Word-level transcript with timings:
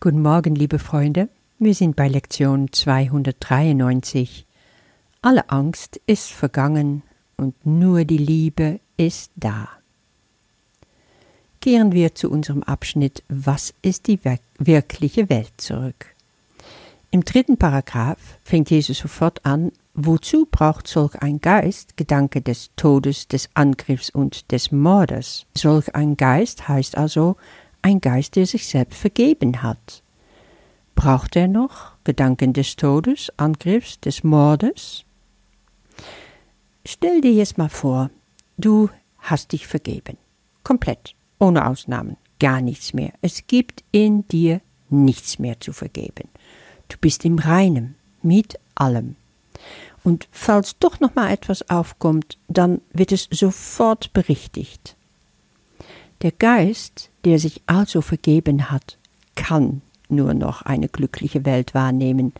Guten 0.00 0.22
Morgen, 0.22 0.54
liebe 0.54 0.78
Freunde. 0.78 1.28
Wir 1.58 1.74
sind 1.74 1.96
bei 1.96 2.06
Lektion 2.06 2.72
293. 2.72 4.46
Alle 5.22 5.50
Angst 5.50 6.00
ist 6.06 6.30
vergangen 6.30 7.02
und 7.36 7.66
nur 7.66 8.04
die 8.04 8.16
Liebe 8.16 8.78
ist 8.96 9.32
da. 9.34 9.66
Kehren 11.60 11.90
wir 11.90 12.14
zu 12.14 12.30
unserem 12.30 12.62
Abschnitt 12.62 13.24
Was 13.28 13.74
ist 13.82 14.06
die 14.06 14.20
wirkliche 14.60 15.28
Welt 15.28 15.50
zurück. 15.56 16.14
Im 17.10 17.24
dritten 17.24 17.56
Paragraph 17.56 18.38
fängt 18.44 18.70
Jesus 18.70 18.98
sofort 18.98 19.44
an, 19.44 19.72
wozu 19.94 20.46
braucht 20.48 20.86
solch 20.86 21.16
ein 21.16 21.40
Geist 21.40 21.96
Gedanke 21.96 22.40
des 22.40 22.70
Todes, 22.76 23.26
des 23.26 23.50
Angriffs 23.54 24.10
und 24.10 24.52
des 24.52 24.70
Mordes? 24.70 25.46
Solch 25.56 25.92
ein 25.96 26.16
Geist 26.16 26.68
heißt 26.68 26.96
also 26.96 27.34
ein 27.82 28.00
Geist, 28.00 28.36
der 28.36 28.46
sich 28.46 28.66
selbst 28.66 28.98
vergeben 28.98 29.62
hat. 29.62 30.02
Braucht 30.94 31.36
er 31.36 31.48
noch 31.48 31.92
Gedanken 32.04 32.52
des 32.52 32.76
Todes, 32.76 33.32
Angriffs, 33.36 34.00
des 34.00 34.24
Mordes? 34.24 35.04
Stell 36.84 37.20
dir 37.20 37.32
jetzt 37.32 37.58
mal 37.58 37.68
vor, 37.68 38.10
du 38.56 38.90
hast 39.18 39.52
dich 39.52 39.66
vergeben. 39.66 40.16
Komplett, 40.64 41.14
ohne 41.38 41.66
Ausnahmen, 41.66 42.16
gar 42.40 42.60
nichts 42.60 42.94
mehr. 42.94 43.12
Es 43.20 43.46
gibt 43.46 43.84
in 43.92 44.26
dir 44.28 44.60
nichts 44.90 45.38
mehr 45.38 45.60
zu 45.60 45.72
vergeben. 45.72 46.28
Du 46.88 46.96
bist 46.98 47.24
im 47.24 47.38
Reinen 47.38 47.94
mit 48.22 48.58
allem. 48.74 49.16
Und 50.04 50.28
falls 50.30 50.78
doch 50.78 51.00
noch 51.00 51.14
mal 51.14 51.30
etwas 51.30 51.68
aufkommt, 51.68 52.38
dann 52.48 52.80
wird 52.92 53.12
es 53.12 53.28
sofort 53.30 54.12
berichtigt. 54.12 54.96
Der 56.22 56.32
Geist, 56.32 57.10
der 57.28 57.38
sich 57.38 57.60
also 57.66 58.00
vergeben 58.00 58.70
hat, 58.70 58.96
kann 59.34 59.82
nur 60.08 60.32
noch 60.32 60.62
eine 60.62 60.88
glückliche 60.88 61.44
Welt 61.44 61.74
wahrnehmen, 61.74 62.32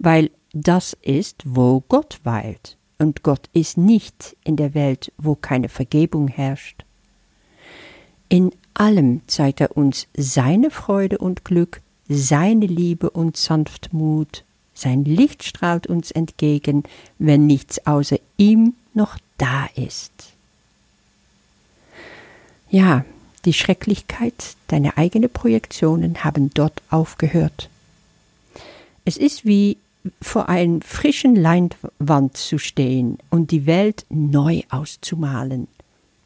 weil 0.00 0.32
das 0.52 0.96
ist, 1.02 1.44
wo 1.44 1.84
Gott 1.88 2.18
weilt, 2.24 2.76
und 2.98 3.22
Gott 3.22 3.48
ist 3.52 3.78
nicht 3.78 4.36
in 4.42 4.56
der 4.56 4.74
Welt, 4.74 5.12
wo 5.18 5.36
keine 5.36 5.68
Vergebung 5.68 6.26
herrscht. 6.26 6.84
In 8.28 8.50
allem 8.74 9.20
zeigt 9.28 9.60
er 9.60 9.76
uns 9.76 10.08
seine 10.16 10.72
Freude 10.72 11.18
und 11.18 11.44
Glück, 11.44 11.80
seine 12.08 12.66
Liebe 12.66 13.10
und 13.10 13.36
Sanftmut, 13.36 14.42
sein 14.74 15.04
Licht 15.04 15.44
strahlt 15.44 15.86
uns 15.86 16.10
entgegen, 16.10 16.82
wenn 17.20 17.46
nichts 17.46 17.86
außer 17.86 18.18
ihm 18.36 18.74
noch 18.94 19.16
da 19.38 19.68
ist. 19.76 20.32
Ja, 22.68 23.04
die 23.44 23.52
Schrecklichkeit, 23.52 24.56
deine 24.68 24.96
eigenen 24.96 25.30
Projektionen 25.30 26.24
haben 26.24 26.50
dort 26.54 26.82
aufgehört. 26.90 27.68
Es 29.04 29.16
ist 29.16 29.44
wie 29.44 29.78
vor 30.20 30.48
einer 30.48 30.80
frischen 30.82 31.34
Leinwand 31.34 32.36
zu 32.36 32.58
stehen 32.58 33.18
und 33.30 33.50
die 33.50 33.66
Welt 33.66 34.04
neu 34.10 34.62
auszumalen. 34.70 35.68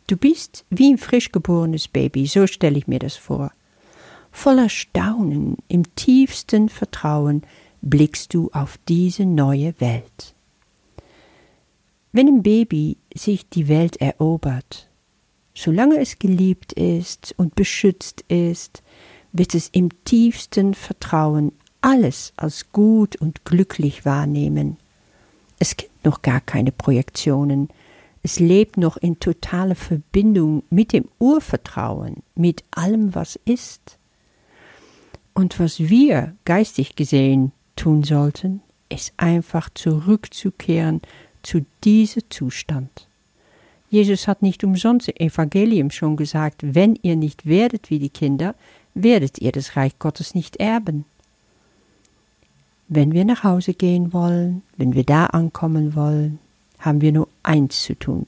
Du 0.06 0.16
bist 0.16 0.64
wie 0.70 0.92
ein 0.92 0.98
frisch 0.98 1.32
geborenes 1.32 1.86
Baby, 1.88 2.26
so 2.26 2.46
stelle 2.46 2.78
ich 2.78 2.86
mir 2.86 2.98
das 2.98 3.16
vor. 3.16 3.52
Voller 4.32 4.68
Staunen, 4.68 5.56
im 5.68 5.94
tiefsten 5.94 6.68
Vertrauen 6.68 7.42
blickst 7.82 8.34
du 8.34 8.50
auf 8.52 8.78
diese 8.88 9.24
neue 9.24 9.74
Welt. 9.80 10.34
Wenn 12.12 12.28
ein 12.28 12.42
Baby 12.42 12.96
sich 13.14 13.48
die 13.48 13.68
Welt 13.68 14.00
erobert, 14.00 14.87
Solange 15.60 15.98
es 15.98 16.20
geliebt 16.20 16.72
ist 16.74 17.34
und 17.36 17.56
beschützt 17.56 18.20
ist, 18.28 18.84
wird 19.32 19.56
es 19.56 19.68
im 19.70 19.88
tiefsten 20.04 20.72
Vertrauen 20.72 21.50
alles 21.80 22.32
als 22.36 22.70
gut 22.70 23.16
und 23.16 23.44
glücklich 23.44 24.04
wahrnehmen. 24.04 24.76
Es 25.58 25.76
kennt 25.76 26.04
noch 26.04 26.22
gar 26.22 26.40
keine 26.40 26.70
Projektionen, 26.70 27.70
es 28.22 28.38
lebt 28.38 28.76
noch 28.76 28.98
in 28.98 29.18
totaler 29.18 29.74
Verbindung 29.74 30.62
mit 30.70 30.92
dem 30.92 31.08
Urvertrauen, 31.18 32.22
mit 32.36 32.62
allem, 32.70 33.16
was 33.16 33.34
ist. 33.44 33.98
Und 35.34 35.58
was 35.58 35.80
wir 35.80 36.36
geistig 36.44 36.94
gesehen 36.94 37.50
tun 37.74 38.04
sollten, 38.04 38.62
ist 38.90 39.12
einfach 39.16 39.70
zurückzukehren 39.74 41.02
zu 41.42 41.66
diesem 41.82 42.22
Zustand. 42.30 43.07
Jesus 43.90 44.28
hat 44.28 44.42
nicht 44.42 44.64
umsonst 44.64 45.08
im 45.08 45.28
Evangelium 45.28 45.90
schon 45.90 46.16
gesagt, 46.16 46.60
wenn 46.62 46.98
ihr 47.02 47.16
nicht 47.16 47.46
werdet 47.46 47.90
wie 47.90 47.98
die 47.98 48.10
Kinder, 48.10 48.54
werdet 48.94 49.38
ihr 49.38 49.52
das 49.52 49.76
Reich 49.76 49.98
Gottes 49.98 50.34
nicht 50.34 50.56
erben. 50.56 51.04
Wenn 52.88 53.12
wir 53.12 53.24
nach 53.24 53.44
Hause 53.44 53.74
gehen 53.74 54.12
wollen, 54.12 54.62
wenn 54.76 54.94
wir 54.94 55.04
da 55.04 55.26
ankommen 55.26 55.94
wollen, 55.94 56.38
haben 56.78 57.00
wir 57.00 57.12
nur 57.12 57.28
eins 57.42 57.82
zu 57.82 57.94
tun, 57.94 58.26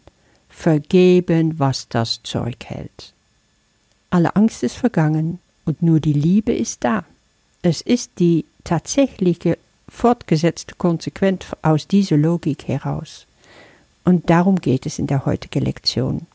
vergeben, 0.48 1.58
was 1.58 1.88
das 1.88 2.22
Zeug 2.22 2.56
hält. 2.66 3.12
Alle 4.10 4.34
Angst 4.36 4.62
ist 4.62 4.76
vergangen 4.76 5.38
und 5.64 5.82
nur 5.82 6.00
die 6.00 6.12
Liebe 6.12 6.52
ist 6.52 6.84
da. 6.84 7.04
Es 7.62 7.80
ist 7.80 8.12
die 8.18 8.44
tatsächliche 8.64 9.56
fortgesetzte 9.88 10.74
Konsequenz 10.74 11.46
aus 11.62 11.86
dieser 11.86 12.16
Logik 12.16 12.68
heraus. 12.68 13.26
Und 14.04 14.30
darum 14.30 14.56
geht 14.56 14.86
es 14.86 14.98
in 14.98 15.06
der 15.06 15.26
heutigen 15.26 15.64
Lektion. 15.64 16.26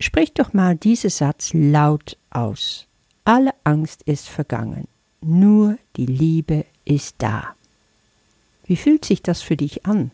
Sprich 0.00 0.32
doch 0.32 0.52
mal 0.52 0.76
diesen 0.76 1.10
Satz 1.10 1.50
laut 1.52 2.16
aus. 2.30 2.86
Alle 3.24 3.52
Angst 3.64 4.02
ist 4.04 4.28
vergangen, 4.28 4.86
nur 5.20 5.76
die 5.96 6.06
Liebe 6.06 6.64
ist 6.84 7.16
da. 7.18 7.54
Wie 8.64 8.76
fühlt 8.76 9.04
sich 9.04 9.22
das 9.22 9.42
für 9.42 9.56
dich 9.56 9.86
an? 9.86 10.12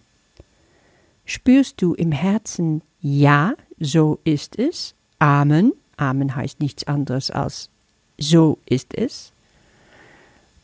Spürst 1.27 1.81
du 1.81 1.95
im 1.95 2.13
Herzen, 2.13 2.83
ja, 3.01 3.55
so 3.79 4.19
ist 4.25 4.59
es, 4.59 4.95
Amen, 5.19 5.73
Amen 5.97 6.35
heißt 6.35 6.61
nichts 6.61 6.85
anderes 6.85 7.31
als 7.31 7.71
so 8.19 8.59
ist 8.67 8.95
es? 8.95 9.33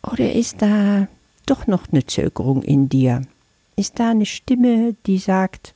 Oder 0.02 0.32
ist 0.32 0.62
da 0.62 1.08
doch 1.46 1.66
noch 1.66 1.88
eine 1.90 2.06
Zögerung 2.06 2.62
in 2.62 2.88
dir? 2.88 3.22
Ist 3.80 3.98
da 3.98 4.10
eine 4.10 4.26
Stimme, 4.26 4.94
die 5.06 5.16
sagt, 5.16 5.74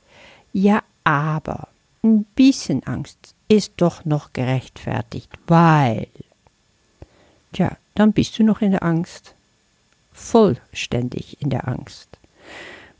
ja, 0.53 0.83
aber 1.03 1.69
ein 2.03 2.23
bisschen 2.35 2.83
Angst 2.83 3.33
ist 3.47 3.73
doch 3.77 4.05
noch 4.05 4.31
gerechtfertigt, 4.31 5.31
weil. 5.47 6.07
Tja, 7.51 7.77
dann 7.95 8.13
bist 8.13 8.37
du 8.37 8.43
noch 8.43 8.61
in 8.61 8.71
der 8.71 8.83
Angst. 8.83 9.33
Vollständig 10.13 11.41
in 11.41 11.49
der 11.49 11.67
Angst. 11.67 12.19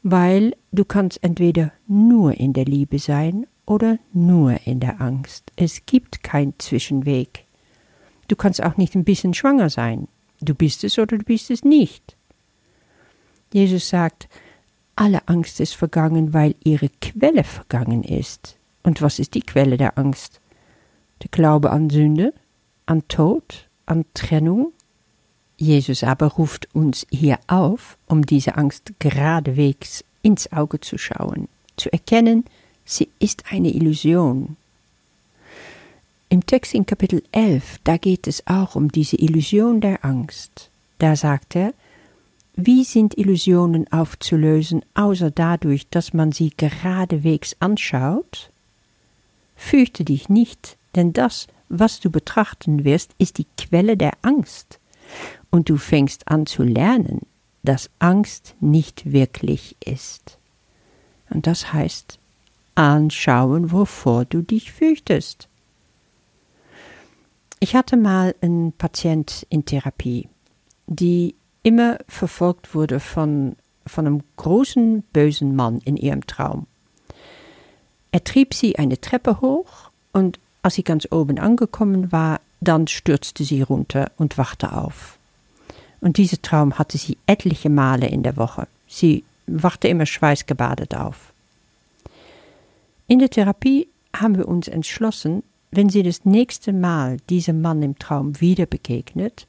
Weil 0.01 0.55
du 0.71 0.83
kannst 0.85 1.23
entweder 1.23 1.71
nur 1.87 2.33
in 2.33 2.53
der 2.53 2.65
Liebe 2.65 2.97
sein 2.97 3.45
oder 3.67 3.99
nur 4.11 4.59
in 4.65 4.79
der 4.79 5.01
Angst. 5.01 5.51
Es 5.55 5.85
gibt 5.85 6.23
keinen 6.23 6.55
Zwischenweg. 6.57 7.45
Du 8.27 8.35
kannst 8.35 8.63
auch 8.63 8.77
nicht 8.77 8.95
ein 8.95 9.03
bisschen 9.03 9.35
schwanger 9.35 9.69
sein. 9.69 10.07
Du 10.41 10.55
bist 10.55 10.83
es 10.83 10.97
oder 10.97 11.17
du 11.17 11.23
bist 11.23 11.51
es 11.51 11.63
nicht. 11.63 12.15
Jesus 13.53 13.87
sagt, 13.87 14.27
alle 14.95 15.27
Angst 15.27 15.59
ist 15.59 15.75
vergangen, 15.75 16.33
weil 16.33 16.55
ihre 16.63 16.89
Quelle 17.01 17.43
vergangen 17.43 18.03
ist. 18.03 18.55
Und 18.83 19.01
was 19.01 19.19
ist 19.19 19.33
die 19.33 19.41
Quelle 19.41 19.77
der 19.77 19.97
Angst? 19.97 20.39
Der 21.21 21.29
Glaube 21.31 21.71
an 21.71 21.89
Sünde, 21.89 22.33
an 22.85 23.07
Tod, 23.07 23.67
an 23.85 24.05
Trennung? 24.13 24.71
Jesus 25.57 26.03
aber 26.03 26.27
ruft 26.27 26.73
uns 26.73 27.07
hier 27.09 27.39
auf, 27.47 27.97
um 28.07 28.25
diese 28.25 28.55
Angst 28.57 28.93
geradewegs 28.99 30.03
ins 30.21 30.51
Auge 30.51 30.79
zu 30.81 30.97
schauen, 30.97 31.47
zu 31.77 31.91
erkennen, 31.91 32.45
sie 32.83 33.09
ist 33.19 33.43
eine 33.51 33.69
Illusion. 33.69 34.57
Im 36.29 36.45
Text 36.45 36.73
in 36.73 36.85
Kapitel 36.85 37.23
11, 37.31 37.79
da 37.83 37.97
geht 37.97 38.27
es 38.27 38.45
auch 38.47 38.75
um 38.75 38.91
diese 38.91 39.15
Illusion 39.15 39.79
der 39.79 40.03
Angst. 40.03 40.69
Da 40.97 41.15
sagt 41.15 41.55
er, 41.55 41.73
wie 42.55 42.85
sind 42.85 43.17
Illusionen 43.17 43.91
aufzulösen, 43.91 44.83
außer 44.93 45.29
dadurch, 45.29 45.89
dass 45.89 46.13
man 46.13 46.31
sie 46.31 46.51
geradewegs 46.55 47.55
anschaut? 47.59 48.51
Fürchte 49.55 50.05
dich 50.05 50.29
nicht, 50.29 50.77
denn 50.95 51.11
das, 51.11 51.47
was 51.67 51.99
du 51.99 52.09
betrachten 52.09 52.85
wirst, 52.85 53.11
ist 53.17 53.37
die 53.39 53.47
Quelle 53.57 53.97
der 53.97 54.13
Angst. 54.21 54.79
Und 55.49 55.69
du 55.69 55.77
fängst 55.77 56.29
an 56.29 56.45
zu 56.45 56.63
lernen, 56.63 57.21
dass 57.63 57.89
Angst 57.99 58.55
nicht 58.61 59.11
wirklich 59.11 59.75
ist. 59.83 60.37
Und 61.29 61.47
das 61.47 61.73
heißt, 61.73 62.19
anschauen, 62.75 63.71
wovor 63.71 64.25
du 64.25 64.41
dich 64.41 64.71
fürchtest. 64.71 65.49
Ich 67.59 67.75
hatte 67.75 67.97
mal 67.97 68.35
einen 68.41 68.73
Patient 68.73 69.45
in 69.49 69.65
Therapie, 69.65 70.29
die 70.87 71.35
immer 71.65 71.97
verfolgt 72.07 72.75
wurde 72.75 72.99
von, 72.99 73.55
von 73.87 74.05
einem 74.05 74.23
großen 74.37 75.01
bösen 75.11 75.55
Mann 75.55 75.79
in 75.83 75.97
ihrem 75.97 76.25
Traum. 76.27 76.67
Er 78.11 78.23
trieb 78.23 78.53
sie 78.53 78.77
eine 78.77 79.01
Treppe 79.01 79.41
hoch 79.41 79.89
und 80.13 80.39
als 80.61 80.75
sie 80.75 80.83
ganz 80.83 81.07
oben 81.11 81.39
angekommen 81.39 82.11
war, 82.11 82.39
dann 82.61 82.87
stürzte 82.87 83.43
sie 83.43 83.63
runter 83.63 84.11
und 84.17 84.37
wachte 84.37 84.73
auf. 84.73 85.17
Und 86.01 86.17
dieser 86.17 86.41
Traum 86.41 86.77
hatte 86.77 86.99
sie 86.99 87.17
etliche 87.25 87.69
Male 87.69 88.07
in 88.07 88.21
der 88.21 88.37
Woche. 88.37 88.67
Sie 88.87 89.23
wachte 89.47 89.87
immer 89.87 90.05
schweißgebadet 90.05 90.95
auf. 90.95 91.33
In 93.07 93.17
der 93.17 93.31
Therapie 93.31 93.87
haben 94.15 94.37
wir 94.37 94.47
uns 94.47 94.67
entschlossen, 94.67 95.41
wenn 95.71 95.89
sie 95.89 96.03
das 96.03 96.25
nächste 96.25 96.73
Mal 96.73 97.17
diesem 97.29 97.61
Mann 97.61 97.81
im 97.81 97.97
Traum 97.97 98.39
wieder 98.39 98.67
begegnet, 98.67 99.47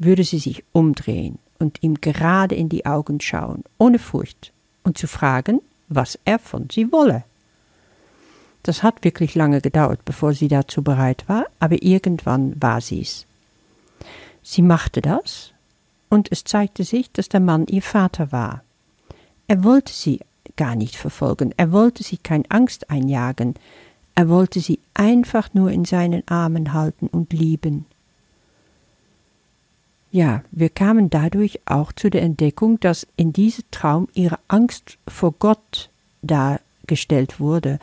würde 0.00 0.24
sie 0.24 0.38
sich 0.38 0.64
umdrehen 0.72 1.38
und 1.58 1.82
ihm 1.82 2.00
gerade 2.00 2.54
in 2.54 2.68
die 2.68 2.86
Augen 2.86 3.20
schauen, 3.20 3.62
ohne 3.78 3.98
Furcht, 3.98 4.52
und 4.82 4.96
zu 4.96 5.06
fragen, 5.06 5.60
was 5.88 6.18
er 6.24 6.38
von 6.38 6.68
sie 6.72 6.90
wolle. 6.90 7.22
Das 8.62 8.82
hat 8.82 9.04
wirklich 9.04 9.34
lange 9.34 9.60
gedauert, 9.60 10.04
bevor 10.04 10.32
sie 10.32 10.48
dazu 10.48 10.82
bereit 10.82 11.24
war, 11.28 11.46
aber 11.60 11.82
irgendwann 11.82 12.60
war 12.60 12.80
sie's. 12.80 13.26
Sie 14.42 14.62
machte 14.62 15.02
das, 15.02 15.52
und 16.08 16.32
es 16.32 16.44
zeigte 16.44 16.82
sich, 16.84 17.12
dass 17.12 17.28
der 17.28 17.40
Mann 17.40 17.66
ihr 17.66 17.82
Vater 17.82 18.32
war. 18.32 18.64
Er 19.46 19.64
wollte 19.64 19.92
sie 19.92 20.20
gar 20.56 20.76
nicht 20.76 20.96
verfolgen, 20.96 21.52
er 21.56 21.72
wollte 21.72 22.02
sie 22.02 22.16
kein 22.16 22.50
Angst 22.50 22.90
einjagen, 22.90 23.54
er 24.14 24.28
wollte 24.28 24.60
sie 24.60 24.80
einfach 24.94 25.52
nur 25.54 25.70
in 25.70 25.84
seinen 25.84 26.26
Armen 26.26 26.72
halten 26.72 27.06
und 27.06 27.32
lieben. 27.32 27.84
Ja, 30.12 30.42
wir 30.50 30.70
kamen 30.70 31.08
dadurch 31.08 31.60
auch 31.66 31.92
zu 31.92 32.10
der 32.10 32.22
Entdeckung, 32.22 32.80
dass 32.80 33.06
in 33.16 33.32
diesem 33.32 33.64
Traum 33.70 34.08
ihre 34.12 34.38
Angst 34.48 34.98
vor 35.06 35.32
Gott 35.38 35.88
dargestellt 36.22 37.38
wurde. 37.38 37.78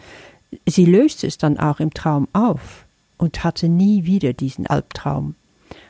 Sie 0.65 0.85
löste 0.85 1.25
es 1.27 1.38
dann 1.38 1.57
auch 1.57 1.79
im 1.79 1.94
Traum 1.94 2.27
auf 2.33 2.85
und 3.18 3.44
hatte 3.44 3.69
nie 3.69 4.03
wieder 4.06 4.33
diesen 4.33 4.68
Albtraum. 4.68 5.35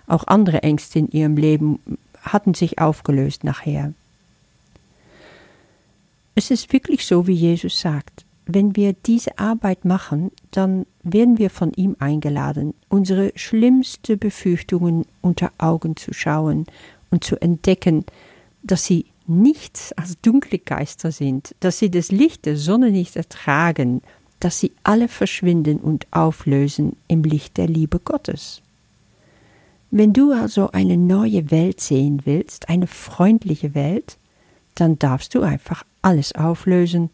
Auch 0.06 0.28
andere 0.28 0.62
Ängste 0.64 1.00
in 1.00 1.10
ihrem 1.10 1.38
Leben 1.38 1.80
hatten 2.22 2.54
sich 2.54 2.80
aufgelöst 2.80 3.44
nachher. 3.44 3.94
Es 6.36 6.52
ist 6.52 6.72
wirklich 6.72 7.06
so, 7.06 7.26
wie 7.26 7.34
Jesus 7.34 7.80
sagt. 7.80 8.27
Wenn 8.50 8.78
wir 8.78 8.94
diese 8.94 9.38
Arbeit 9.38 9.84
machen, 9.84 10.32
dann 10.52 10.86
werden 11.04 11.38
wir 11.38 11.50
von 11.50 11.74
ihm 11.74 11.98
eingeladen, 12.00 12.74
unsere 12.88 13.34
schlimmsten 13.36 14.18
Befürchtungen 14.18 15.06
unter 15.22 15.52
Augen 15.58 15.98
zu 15.98 16.14
schauen 16.14 16.66
und 17.12 17.26
zu 17.26 17.42
entdecken, 17.42 18.06
dass 18.64 18.86
sie 18.86 19.06
nichts 19.28 19.92
als 19.94 20.20
dunkle 20.22 20.60
Geister 20.60 21.12
sind, 21.12 21.56
dass 21.60 21.80
sie 21.80 21.92
das 21.92 22.10
Licht 22.10 22.46
der 22.46 22.56
Sonne 22.56 22.92
nicht 22.92 23.18
ertragen, 23.18 24.02
dass 24.40 24.60
sie 24.60 24.72
alle 24.84 25.10
verschwinden 25.10 25.80
und 25.80 26.08
auflösen 26.12 26.96
im 27.10 27.24
Licht 27.24 27.58
der 27.58 27.68
Liebe 27.68 28.00
Gottes. 28.00 28.62
Wenn 29.92 30.14
du 30.14 30.32
also 30.32 30.72
eine 30.72 30.96
neue 30.96 31.52
Welt 31.52 31.82
sehen 31.82 32.22
willst, 32.24 32.70
eine 32.70 32.88
freundliche 32.88 33.76
Welt, 33.76 34.18
dann 34.76 35.00
darfst 35.00 35.36
du 35.36 35.42
einfach 35.42 35.84
alles 36.02 36.34
auflösen, 36.34 37.10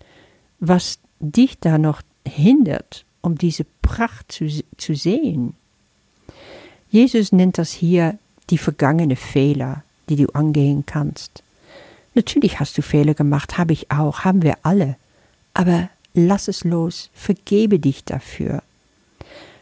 was 0.60 1.00
dich 1.32 1.60
da 1.60 1.78
noch 1.78 2.02
hindert, 2.28 3.06
um 3.22 3.38
diese 3.38 3.66
Pracht 3.82 4.32
zu, 4.32 4.48
zu 4.78 4.96
sehen. 4.96 5.56
Jesus 6.90 7.32
nennt 7.32 7.58
das 7.58 7.72
hier 7.72 8.18
die 8.50 8.58
vergangene 8.58 9.16
Fehler, 9.16 9.84
die 10.10 10.16
du 10.16 10.28
angehen 10.34 10.86
kannst. 10.86 11.44
Natürlich 12.14 12.60
hast 12.60 12.78
du 12.78 12.82
Fehler 12.82 13.14
gemacht, 13.14 13.58
habe 13.58 13.74
ich 13.74 13.90
auch, 13.90 14.20
haben 14.20 14.44
wir 14.44 14.58
alle. 14.64 14.98
Aber 15.54 15.90
lass 16.14 16.48
es 16.48 16.64
los, 16.64 17.10
vergebe 17.14 17.80
dich 17.80 18.04
dafür. 18.04 18.62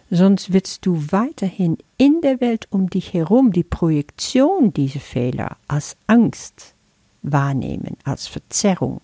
Sonst 0.10 0.52
wirst 0.52 0.86
du 0.86 1.02
weiterhin 1.12 1.78
in 1.98 2.19
der 2.22 2.42
Welt 2.42 2.68
um 2.69 2.90
dich 2.90 3.13
herum 3.13 3.54
die 3.54 3.63
Projektion 3.63 4.74
dieser 4.74 5.00
Fehler 5.00 5.56
als 5.69 5.96
Angst 6.08 6.74
wahrnehmen, 7.22 7.96
als 8.04 8.28
Verzerrung. 8.28 9.00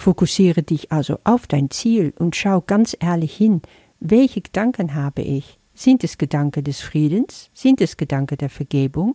Fokussiere 0.00 0.62
dich 0.62 0.90
also 0.90 1.18
auf 1.24 1.46
dein 1.46 1.70
Ziel 1.70 2.14
und 2.18 2.34
schau 2.34 2.62
ganz 2.62 2.96
ehrlich 3.00 3.36
hin, 3.36 3.60
welche 3.98 4.40
Gedanken 4.40 4.94
habe 4.94 5.20
ich? 5.20 5.58
Sind 5.74 6.02
es 6.04 6.16
Gedanken 6.16 6.64
des 6.64 6.80
Friedens? 6.80 7.50
Sind 7.52 7.82
es 7.82 7.98
Gedanken 7.98 8.38
der 8.38 8.48
Vergebung? 8.48 9.14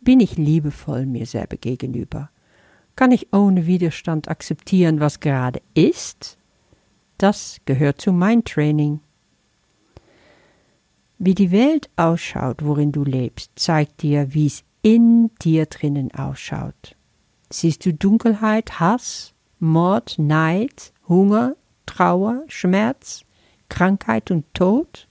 Bin 0.00 0.18
ich 0.18 0.36
liebevoll 0.36 1.06
mir 1.06 1.24
selber 1.24 1.56
gegenüber? 1.56 2.30
Kann 2.96 3.12
ich 3.12 3.32
ohne 3.32 3.68
Widerstand 3.68 4.26
akzeptieren, 4.26 4.98
was 4.98 5.20
gerade 5.20 5.62
ist? 5.74 6.36
Das 7.16 7.58
gehört 7.64 8.00
zu 8.00 8.12
mein 8.12 8.42
Training. 8.42 8.98
Wie 11.18 11.36
die 11.36 11.52
Welt 11.52 11.90
ausschaut, 11.94 12.64
worin 12.64 12.90
du 12.90 13.04
lebst, 13.04 13.52
zeigt 13.54 14.02
dir, 14.02 14.34
wie 14.34 14.46
es 14.46 14.64
in 14.82 15.30
dir 15.40 15.66
drinnen 15.66 16.12
ausschaut. 16.12 16.96
Siehst 17.50 17.86
du 17.86 17.94
Dunkelheit, 17.94 18.80
Hass, 18.80 19.32
Mord, 19.60 20.18
Neid, 20.18 20.92
Hunger, 21.08 21.56
Trauer, 21.86 22.42
Schmerz, 22.48 23.24
Krankheit 23.68 24.30
und 24.30 24.44
Tod? 24.54 25.06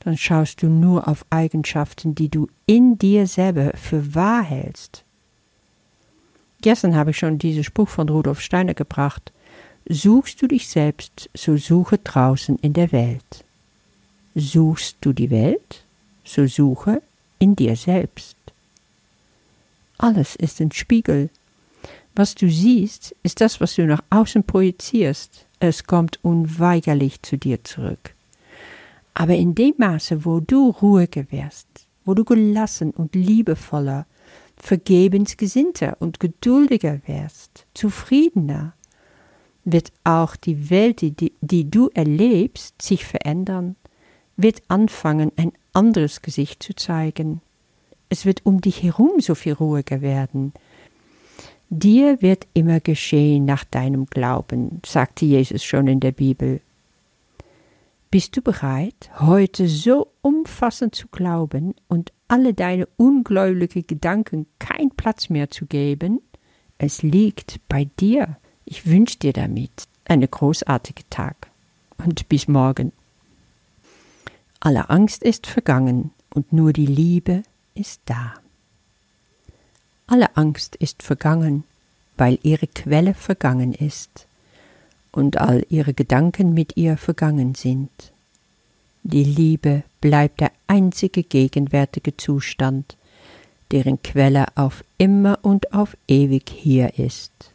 Dann 0.00 0.16
schaust 0.16 0.62
du 0.62 0.68
nur 0.68 1.08
auf 1.08 1.26
Eigenschaften, 1.30 2.14
die 2.14 2.28
du 2.28 2.48
in 2.66 2.98
dir 2.98 3.26
selber 3.26 3.72
für 3.76 4.14
wahr 4.14 4.42
hältst. 4.42 5.04
Gestern 6.62 6.96
habe 6.96 7.10
ich 7.10 7.18
schon 7.18 7.38
diesen 7.38 7.64
Spruch 7.64 7.88
von 7.88 8.08
Rudolf 8.08 8.40
Steiner 8.40 8.74
gebracht. 8.74 9.32
Suchst 9.88 10.40
du 10.42 10.48
dich 10.48 10.68
selbst, 10.68 11.30
so 11.34 11.56
suche 11.56 11.98
draußen 11.98 12.58
in 12.60 12.72
der 12.72 12.92
Welt. 12.92 13.44
Suchst 14.34 14.96
du 15.00 15.12
die 15.12 15.30
Welt, 15.30 15.84
so 16.24 16.46
suche 16.46 17.02
in 17.38 17.56
dir 17.56 17.76
selbst. 17.76 18.36
Alles 19.98 20.36
ist 20.36 20.60
ein 20.60 20.72
Spiegel. 20.72 21.30
Was 22.16 22.34
du 22.34 22.48
siehst, 22.48 23.14
ist 23.22 23.42
das, 23.42 23.60
was 23.60 23.74
du 23.74 23.86
nach 23.86 24.02
außen 24.08 24.42
projizierst. 24.44 25.46
Es 25.60 25.84
kommt 25.84 26.18
unweigerlich 26.24 27.20
zu 27.20 27.36
dir 27.36 27.62
zurück. 27.62 28.14
Aber 29.12 29.34
in 29.34 29.54
dem 29.54 29.74
Maße, 29.76 30.24
wo 30.24 30.40
du 30.40 30.70
ruhiger 30.70 31.30
wirst, 31.30 31.68
wo 32.06 32.14
du 32.14 32.24
gelassen 32.24 32.90
und 32.90 33.14
liebevoller, 33.14 34.06
vergebensgesinnter 34.56 35.98
und 36.00 36.18
geduldiger 36.18 37.00
wirst, 37.06 37.66
zufriedener, 37.74 38.72
wird 39.66 39.92
auch 40.04 40.36
die 40.36 40.70
Welt, 40.70 41.02
die, 41.02 41.34
die 41.42 41.70
du 41.70 41.90
erlebst, 41.92 42.80
sich 42.80 43.04
verändern, 43.04 43.76
wird 44.38 44.62
anfangen, 44.68 45.32
ein 45.36 45.52
anderes 45.74 46.22
Gesicht 46.22 46.62
zu 46.62 46.74
zeigen. 46.74 47.42
Es 48.08 48.24
wird 48.24 48.46
um 48.46 48.62
dich 48.62 48.82
herum 48.82 49.20
so 49.20 49.34
viel 49.34 49.52
ruhiger 49.52 50.00
werden. 50.00 50.54
Dir 51.68 52.22
wird 52.22 52.46
immer 52.54 52.80
geschehen 52.80 53.44
nach 53.44 53.64
deinem 53.64 54.06
Glauben, 54.06 54.80
sagte 54.86 55.24
Jesus 55.24 55.64
schon 55.64 55.88
in 55.88 56.00
der 56.00 56.12
Bibel. 56.12 56.60
Bist 58.10 58.36
du 58.36 58.40
bereit, 58.40 59.10
heute 59.18 59.66
so 59.66 60.06
umfassend 60.22 60.94
zu 60.94 61.08
glauben 61.08 61.74
und 61.88 62.12
alle 62.28 62.54
deine 62.54 62.86
ungläubigen 62.96 63.86
Gedanken 63.86 64.46
keinen 64.60 64.90
Platz 64.92 65.28
mehr 65.28 65.50
zu 65.50 65.66
geben? 65.66 66.20
Es 66.78 67.02
liegt 67.02 67.60
bei 67.68 67.88
dir. 67.98 68.36
Ich 68.64 68.86
wünsche 68.86 69.18
dir 69.18 69.32
damit 69.32 69.88
einen 70.04 70.30
großartigen 70.30 71.04
Tag 71.10 71.50
und 71.98 72.28
bis 72.28 72.46
morgen. 72.46 72.92
Alle 74.60 74.88
Angst 74.88 75.22
ist 75.24 75.46
vergangen 75.46 76.12
und 76.32 76.52
nur 76.52 76.72
die 76.72 76.86
Liebe 76.86 77.42
ist 77.74 78.00
da. 78.06 78.34
Alle 80.06 80.36
Angst 80.36 80.76
ist 80.76 81.02
vergangen, 81.02 81.64
weil 82.16 82.38
ihre 82.42 82.66
Quelle 82.66 83.14
vergangen 83.14 83.74
ist 83.74 84.26
und 85.12 85.38
all 85.38 85.66
ihre 85.68 85.94
Gedanken 85.94 86.54
mit 86.54 86.76
ihr 86.76 86.96
vergangen 86.96 87.54
sind. 87.54 87.90
Die 89.02 89.24
Liebe 89.24 89.82
bleibt 90.00 90.40
der 90.40 90.52
einzige 90.66 91.22
gegenwärtige 91.22 92.16
Zustand, 92.16 92.96
deren 93.72 94.02
Quelle 94.02 94.46
auf 94.54 94.84
immer 94.98 95.38
und 95.42 95.72
auf 95.72 95.96
ewig 96.08 96.48
hier 96.48 96.98
ist 96.98 97.52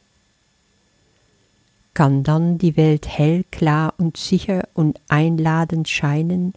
kann 1.94 2.24
dann 2.24 2.58
die 2.58 2.78
Welt 2.78 3.08
hell, 3.08 3.44
klar 3.52 3.94
und 3.98 4.18
sicher 4.18 4.68
und 4.74 5.00
einladend 5.10 5.90
scheinen, 5.90 6.54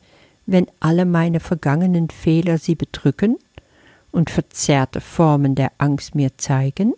wenn 0.47 0.67
alle 0.81 1.05
meine 1.05 1.41
vergangenen 1.41 2.09
Fehler 2.11 2.59
sie 2.59 2.75
bedrücken 2.75 3.37
und 4.15 4.31
verzerrte 4.31 5.01
Formen 5.01 5.57
der 5.57 5.73
Angst 5.79 6.15
mir 6.15 6.39
zeigen? 6.39 6.95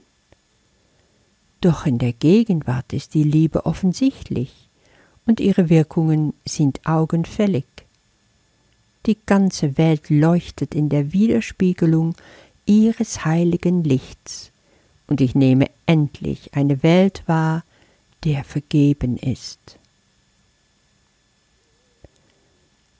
Doch 1.63 1.87
in 1.87 1.99
der 1.99 2.13
Gegenwart 2.13 2.93
ist 2.93 3.15
die 3.15 3.23
Liebe 3.23 3.65
offensichtlich 3.65 4.53
und 5.25 5.41
ihre 5.41 5.71
Wirkungen 5.71 6.35
sind 6.45 6.87
augenfällig. 6.87 7.65
Die 9.07 9.17
ganze 9.25 9.79
Welt 9.79 10.11
leuchtet 10.11 10.75
in 10.75 10.91
der 10.91 11.13
Widerspiegelung 11.13 12.15
ihres 12.67 13.25
heiligen 13.25 13.83
Lichts, 13.83 14.51
und 15.07 15.21
ich 15.21 15.35
nehme 15.35 15.71
endlich 15.87 16.55
eine 16.55 16.83
Welt 16.83 17.23
wahr, 17.27 17.65
der 18.25 18.45
vergeben 18.45 19.17
ist. 19.17 19.79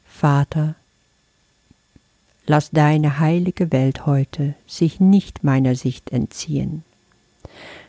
Vater, 0.07 0.77
lass 2.47 2.71
deine 2.71 3.19
heilige 3.19 3.73
Welt 3.73 4.07
heute 4.07 4.55
sich 4.67 5.01
nicht 5.01 5.45
meiner 5.45 5.75
Sicht 5.75 6.11
entziehen. 6.11 6.85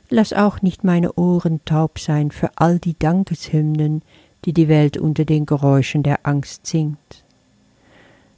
Lass 0.09 0.33
auch 0.33 0.61
nicht 0.61 0.83
meine 0.83 1.13
Ohren 1.13 1.59
taub 1.65 1.99
sein 1.99 2.31
für 2.31 2.51
all 2.55 2.79
die 2.79 2.97
Dankeshymnen, 2.97 4.01
die 4.45 4.53
die 4.53 4.67
Welt 4.67 4.97
unter 4.97 5.25
den 5.25 5.45
Geräuschen 5.45 6.03
der 6.03 6.25
Angst 6.25 6.65
singt. 6.65 7.23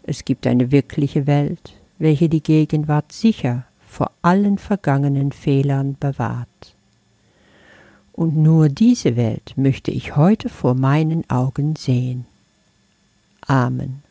Es 0.04 0.26
gibt 0.26 0.48
eine 0.48 0.72
wirkliche 0.72 1.28
Welt, 1.28 1.74
welche 2.00 2.30
die 2.30 2.42
Gegenwart 2.42 3.12
sicher 3.12 3.66
vor 3.88 4.12
allen 4.22 4.58
vergangenen 4.58 5.32
Fehlern 5.32 5.96
bewahrt. 6.00 6.76
Und 8.14 8.36
nur 8.36 8.70
diese 8.70 9.16
Welt 9.16 9.54
möchte 9.56 9.92
ich 9.92 10.16
heute 10.16 10.50
vor 10.50 10.74
meinen 10.74 11.30
Augen 11.30 11.76
sehen. 11.76 12.26
Amen. 13.42 14.04